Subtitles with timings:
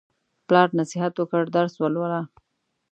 [0.47, 2.21] پلار نصیحت وکړ: درس ولوله.